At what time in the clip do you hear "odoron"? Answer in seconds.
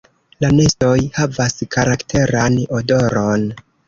2.79-3.45